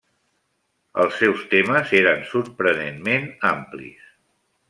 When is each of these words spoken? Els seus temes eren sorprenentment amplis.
Els 1.03 1.19
seus 1.23 1.43
temes 1.51 1.93
eren 2.01 2.25
sorprenentment 2.31 3.31
amplis. 3.55 4.11